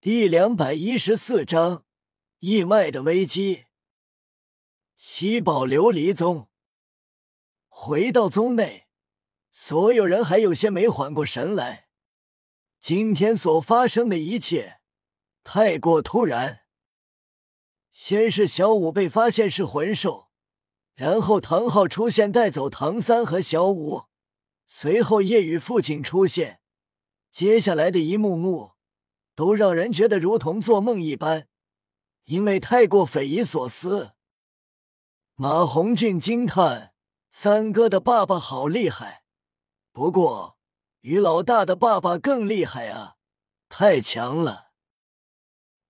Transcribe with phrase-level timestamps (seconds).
[0.00, 1.84] 第两百一十四章
[2.38, 3.64] 义脉的危机。
[4.96, 6.48] 七宝琉璃宗
[7.66, 8.86] 回到宗内，
[9.50, 11.88] 所有人还有些没缓过神来。
[12.78, 14.78] 今天所发生的一切
[15.42, 16.60] 太过突然。
[17.90, 20.28] 先是小五被发现是魂兽，
[20.94, 24.04] 然后唐昊出现带走唐三和小五，
[24.64, 26.60] 随后叶雨父亲出现，
[27.32, 28.77] 接下来的一幕幕。
[29.38, 31.46] 都让人觉得如同做梦一般，
[32.24, 34.10] 因为太过匪夷所思。
[35.36, 36.92] 马红俊惊叹
[37.30, 39.22] ：“三哥的爸爸好厉害，
[39.92, 40.58] 不过
[41.02, 43.14] 于老大的爸爸更厉害啊，
[43.68, 44.70] 太强了！”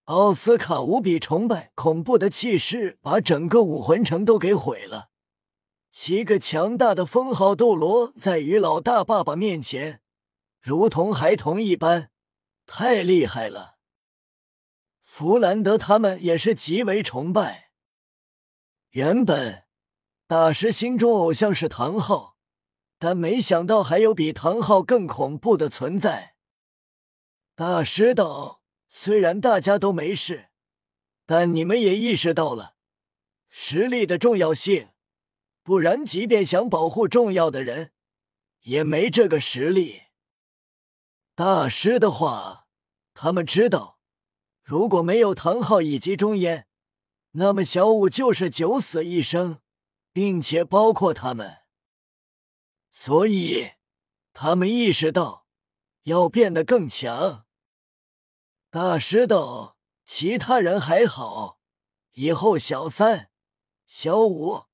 [0.05, 5.09] 奥斯卡无比崇拜，恐怖的气势把整个武魂城都给毁了。
[5.91, 10.03] 七个强大的封号斗罗在于老大爸爸面前，
[10.61, 12.11] 如同孩童一般。
[12.71, 13.79] 太厉害了！
[15.03, 17.73] 弗兰德他们也是极为崇拜。
[18.91, 19.65] 原本
[20.27, 22.37] 大师心中偶像是唐昊，
[22.99, 26.37] 但没想到还有比唐昊更恐怖的存在。
[27.57, 30.51] 大师道：“虽然大家都没事，
[31.25, 32.77] 但你们也意识到了
[33.49, 34.91] 实力的重要性，
[35.63, 37.93] 不然即便想保护重要的人，
[38.61, 40.03] 也没这个实力。”
[41.35, 42.68] 大师的话，
[43.21, 43.99] 他们知道，
[44.63, 46.69] 如果没有唐昊以及钟烟，
[47.33, 49.59] 那么小五就是九死一生，
[50.13, 51.63] 并且包括他们。
[52.93, 53.73] 所以，
[54.33, 55.47] 他们意识到
[56.05, 57.45] 要变得更强。
[58.71, 61.59] 大师道：“其他人还好，
[62.13, 63.31] 以后小三、
[63.85, 64.67] 小五、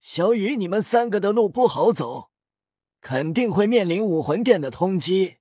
[0.00, 2.32] 小雨，你们三个的路不好走，
[3.00, 5.36] 肯定会面临武魂殿的通缉。”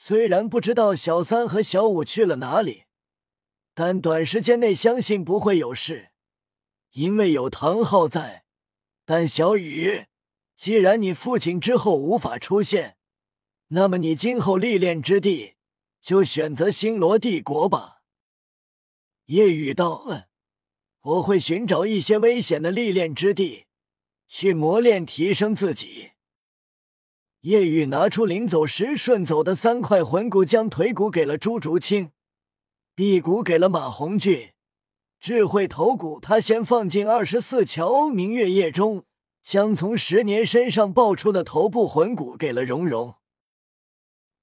[0.00, 2.84] 虽然不知道小三和小五去了哪里，
[3.74, 6.10] 但短时间内相信不会有事，
[6.92, 8.44] 因为有唐昊在。
[9.04, 10.06] 但小雨，
[10.56, 12.96] 既然你父亲之后无法出现，
[13.70, 15.56] 那么你今后历练之地
[16.00, 18.02] 就选择星罗帝国吧。
[19.24, 20.28] 夜雨道：“嗯，
[21.00, 23.66] 我会寻找一些危险的历练之地，
[24.28, 26.12] 去磨练提升自己。”
[27.42, 32.10] 叶雨拿出临走时顺走的三块魂骨，将腿骨给了朱竹清，
[32.96, 34.52] 臂骨给了马红俊，
[35.20, 39.04] 智慧头骨他先放进二十四桥明月夜中，
[39.42, 43.14] 将从十年身上爆出的头部魂骨给了蓉蓉。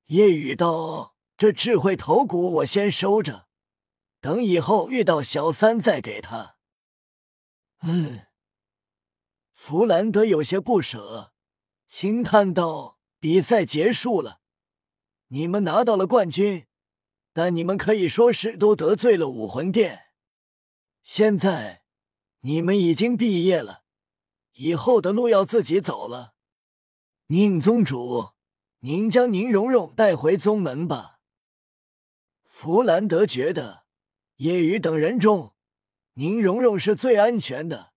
[0.07, 3.47] 叶雨道：“这智慧头骨我先收着，
[4.22, 6.55] 等以后遇到小三再给他。”
[7.84, 8.22] 嗯，
[9.53, 11.34] 弗兰德有些不舍。
[11.97, 14.41] 轻叹道：“比赛结束了，
[15.28, 16.66] 你们拿到了冠军，
[17.31, 20.07] 但你们可以说是都得罪了武魂殿。
[21.03, 21.84] 现在
[22.41, 23.84] 你们已经毕业了，
[24.55, 26.34] 以后的路要自己走了。
[27.28, 28.31] 宁宗主，
[28.79, 31.22] 您将宁荣荣带回宗门吧。”
[32.44, 33.85] 弗兰德觉得
[34.35, 35.53] 叶雨等人中，
[36.16, 37.94] 宁荣荣是最安全的，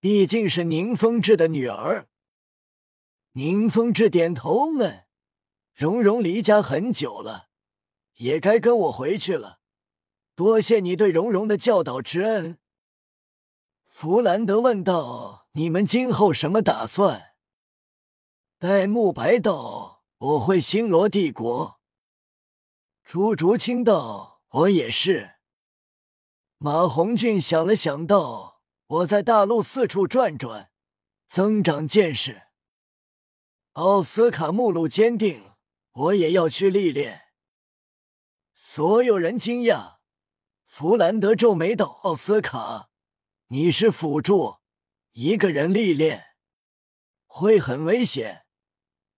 [0.00, 2.08] 毕竟是宁风致的女儿。
[3.36, 5.04] 宁风致点头问
[5.76, 7.48] ：“蓉蓉离家很久了，
[8.14, 9.60] 也该跟我回去了。
[10.34, 12.58] 多谢你对蓉蓉的教导之恩。”
[13.84, 17.34] 弗兰德问道：“你们今后什么打算？”
[18.58, 21.78] 戴沐白道：“我会星罗帝国。”
[23.04, 25.32] 朱竹清道：“我也是。”
[26.56, 30.70] 马红俊想了想道：“我在大陆四处转转，
[31.28, 32.44] 增长见识。”
[33.76, 35.52] 奥斯卡目露坚定，
[35.92, 37.24] 我也要去历练。
[38.54, 39.96] 所有人惊讶，
[40.64, 42.88] 弗兰德皱眉道：“奥斯卡，
[43.48, 44.56] 你是辅助，
[45.12, 46.24] 一个人历练
[47.26, 48.46] 会很危险。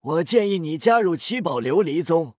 [0.00, 2.36] 我建议你加入七宝琉璃宗。”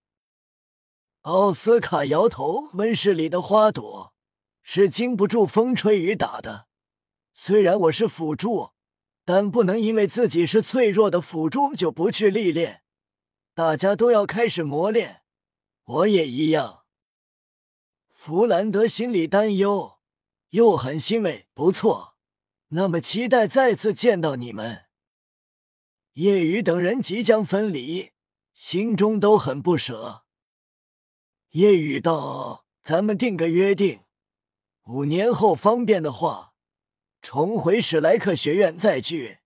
[1.22, 4.12] 奥斯卡摇头：“温室里的花朵
[4.62, 6.68] 是经不住风吹雨打的，
[7.32, 8.72] 虽然我是辅助。”
[9.24, 12.82] 但不能因为自己是脆弱的辅助就不去历练，
[13.54, 15.22] 大家都要开始磨练，
[15.84, 16.84] 我也一样。
[18.12, 19.98] 弗兰德心里担忧，
[20.50, 21.46] 又很欣慰。
[21.54, 22.16] 不错，
[22.68, 24.86] 那么期待再次见到你们。
[26.14, 28.10] 叶雨等人即将分离，
[28.52, 30.24] 心中都很不舍。
[31.50, 34.00] 叶雨道：“咱们定个约定，
[34.84, 36.49] 五年后方便的话。”
[37.22, 39.38] 重回史莱克学院再聚。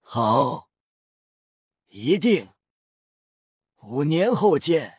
[0.00, 0.70] 好，
[1.86, 2.48] 一定。
[3.82, 4.98] 五年后见。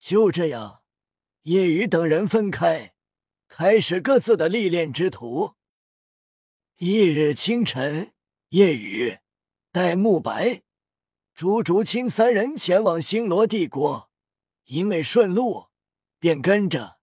[0.00, 0.82] 就这样，
[1.42, 2.94] 叶雨等人分开，
[3.46, 5.54] 开始各自的历练之途。
[6.78, 8.12] 一日清晨，
[8.48, 9.20] 叶雨、
[9.70, 10.62] 戴沐白、
[11.32, 14.10] 朱竹清三人前往星罗帝国，
[14.64, 15.68] 因为顺路，
[16.18, 16.98] 便跟着。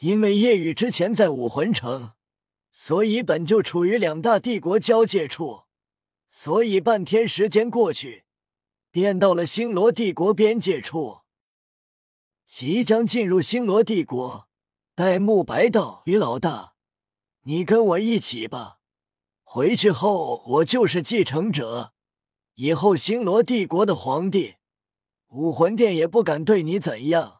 [0.00, 2.12] 因为夜雨之前在武魂城，
[2.70, 5.62] 所以本就处于两大帝国交界处，
[6.30, 8.24] 所以半天时间过去，
[8.92, 11.22] 便到了星罗帝国边界处。
[12.46, 14.48] 即将进入星罗帝国，
[14.94, 16.74] 戴沐白道：“于老大，
[17.42, 18.78] 你跟我一起吧。
[19.42, 21.92] 回去后，我就是继承者，
[22.54, 24.54] 以后星罗帝国的皇帝，
[25.28, 27.37] 武魂殿也不敢对你怎样。”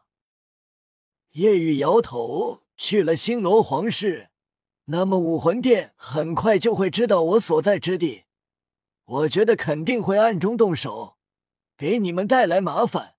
[1.31, 4.29] 叶雨摇头，去了星罗皇室，
[4.85, 8.23] 那么武魂殿很快就会知道我所在之地。
[9.05, 11.17] 我觉得肯定会暗中动手，
[11.77, 13.15] 给你们带来麻烦，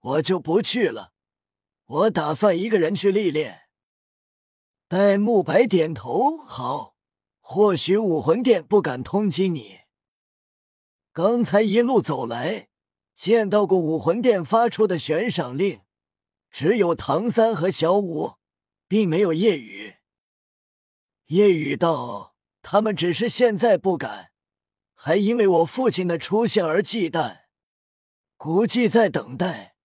[0.00, 1.12] 我就不去了。
[1.86, 3.68] 我打算一个人去历练。
[4.88, 6.94] 戴沐白点头，好。
[7.48, 9.82] 或许武魂殿不敢通缉你。
[11.12, 12.70] 刚才一路走来，
[13.14, 15.80] 见到过武魂殿发出的悬赏令。
[16.58, 18.36] 只有唐三和小五，
[18.88, 19.96] 并没有夜雨。
[21.26, 24.30] 夜雨道：“他们只是现在不敢，
[24.94, 27.40] 还因为我父亲的出现而忌惮，
[28.38, 29.76] 估计在等待。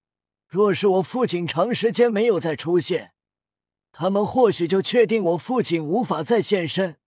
[0.48, 3.16] 若是我父亲长时间没有再出现，
[3.92, 7.02] 他们或许就确定我父亲无法再现身，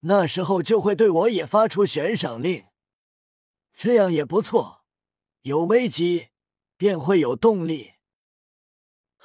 [0.00, 2.64] 那时候就会对我也发出悬赏令。
[3.72, 4.84] 这样也不错，
[5.42, 6.30] 有危机
[6.76, 7.92] 便会有动力。”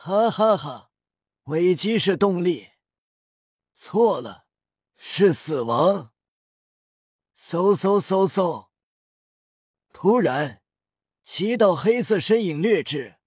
[0.04, 0.90] 哈哈哈！
[1.44, 2.70] 危机是动力，
[3.76, 4.48] 错了，
[4.98, 6.12] 是死亡。
[7.38, 8.70] 嗖嗖嗖嗖！
[9.94, 10.64] 突然，
[11.24, 13.20] 七道黑色身影掠至，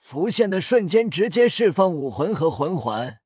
[0.00, 3.20] 浮现的瞬间直接释放武魂和魂环。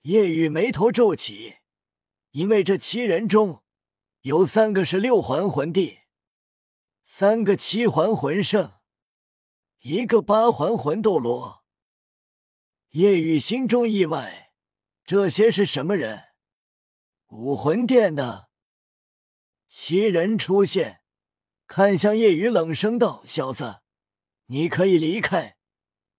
[0.00, 1.58] 夜雨眉头皱起，
[2.32, 3.62] 因为这七人中
[4.22, 6.00] 有三个是六环魂帝，
[7.04, 8.72] 三个七环魂圣，
[9.82, 11.59] 一个八环魂斗罗。
[12.90, 14.50] 叶雨心中意外，
[15.04, 16.24] 这些是什么人？
[17.28, 18.48] 武魂殿的
[19.68, 21.00] 七人出现，
[21.68, 23.82] 看向叶雨，冷声道：“小子，
[24.46, 25.56] 你可以离开，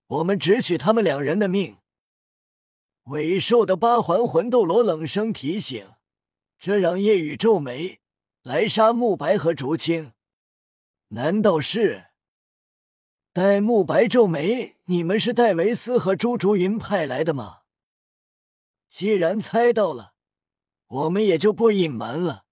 [0.08, 1.80] 我们只取他们两人的命。”
[3.08, 5.92] 尾兽的八环魂斗罗冷声提醒，
[6.58, 8.00] 这让叶雨皱眉
[8.44, 10.14] ：“来杀慕白和竹青，
[11.10, 12.06] 难道是？”
[13.34, 17.60] 戴沐白皱眉：“你们是戴维斯和朱竹云派来的吗？
[18.90, 20.16] 既然猜到了，
[20.86, 22.44] 我们也就不隐瞒了。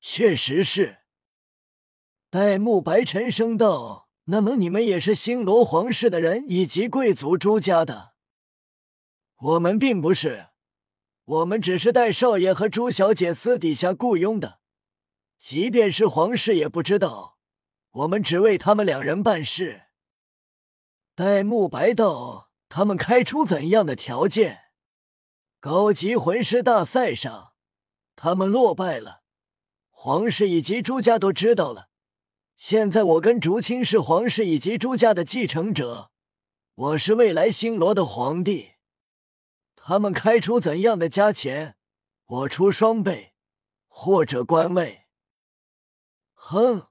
[0.00, 0.98] 确实是。”
[2.30, 8.12] 戴沐白沉声道：“那么你们也是星罗皇室的人，以及贵族朱家的？”
[9.42, 10.50] 我们并不是，
[11.24, 14.60] 我们只是戴少爷和朱小姐私底下雇佣的，
[15.40, 17.38] 即便是皇室也不知道，
[17.90, 19.87] 我们只为他们两人办事。
[21.18, 24.66] 戴沐白道：“他们开出怎样的条件？
[25.58, 27.54] 高级魂师大赛上，
[28.14, 29.22] 他们落败了。
[29.90, 31.88] 皇室以及朱家都知道了。
[32.54, 36.12] 现在我跟竹青是皇室以及朱家的继承者，
[36.76, 38.74] 我是未来星罗的皇帝。
[39.74, 41.74] 他们开出怎样的价钱，
[42.26, 43.34] 我出双倍，
[43.88, 45.06] 或者官位。
[46.34, 46.86] 哼，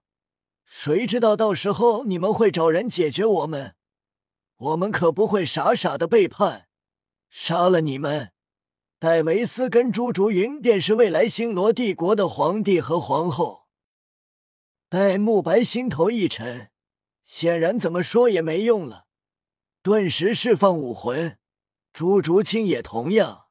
[0.66, 3.75] 谁知道到时候你们会找人解决我们？”
[4.58, 6.68] 我们可不会傻傻的背叛，
[7.30, 8.32] 杀了你们。
[8.98, 13.68] 戴维斯跟朱竹云便是未来星罗帝国的皇帝和皇后。
[14.90, 16.72] 戴沐白心头一沉，
[17.24, 19.06] 显然怎么说也没用了，
[19.84, 21.38] 顿时释放武魂。
[21.94, 23.48] 朱竹清也同样。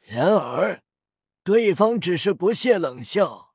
[0.00, 0.82] 然而，
[1.44, 3.54] 对方只是不屑冷笑：“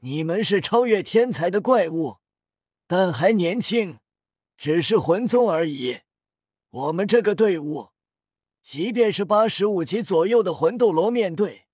[0.00, 2.18] 你们是超越天才的怪物，
[2.86, 3.98] 但还年轻。”
[4.60, 6.00] 只是魂宗而已，
[6.68, 7.92] 我们这个队伍，
[8.62, 11.64] 即便是八十五级左右的魂斗罗面对，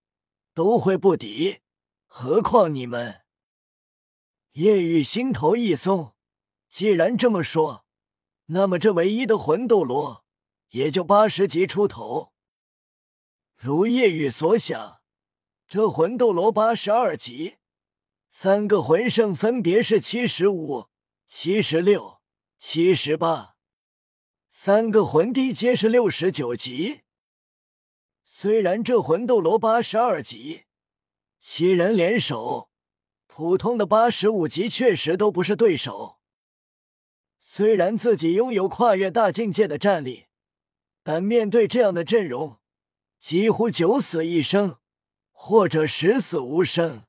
[0.54, 1.58] 都会不敌，
[2.06, 3.22] 何况你们？
[4.52, 6.14] 叶雨心头一松，
[6.70, 7.84] 既然这么说，
[8.44, 10.24] 那么这唯一的魂斗罗
[10.68, 12.32] 也就八十级出头。
[13.56, 15.00] 如叶雨所想，
[15.66, 17.56] 这魂斗罗八十二级，
[18.30, 20.86] 三个魂圣分别是七十五、
[21.26, 22.15] 七十六。
[22.58, 23.56] 七十八，
[24.48, 27.02] 三个魂帝皆是六十九级。
[28.24, 30.64] 虽然这魂斗罗八十二级，
[31.38, 32.70] 七人联手，
[33.26, 36.18] 普通的八十五级确实都不是对手。
[37.40, 40.26] 虽然自己拥有跨越大境界的战力，
[41.02, 42.58] 但面对这样的阵容，
[43.20, 44.78] 几乎九死一生，
[45.30, 47.04] 或者十死无生。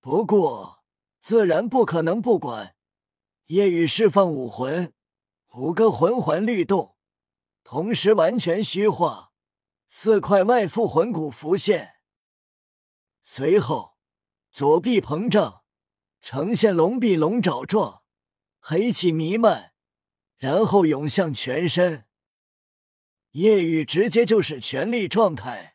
[0.00, 0.82] 不过，
[1.20, 2.74] 自然不可能不管。
[3.46, 4.94] 夜雨释放武魂，
[5.52, 6.96] 五个魂环律动，
[7.62, 9.32] 同时完全虚化，
[9.86, 11.96] 四块外附魂骨浮现，
[13.20, 13.98] 随后
[14.50, 15.62] 左臂膨胀，
[16.22, 18.02] 呈现龙臂龙爪状。
[18.60, 19.74] 黑气弥漫，
[20.38, 22.06] 然后涌向全身。
[23.32, 25.73] 夜雨直接就是全力状态。